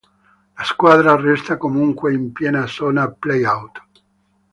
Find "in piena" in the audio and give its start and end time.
2.11-2.65